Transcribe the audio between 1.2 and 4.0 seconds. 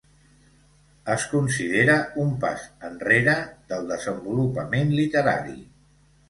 considera un pas enrere del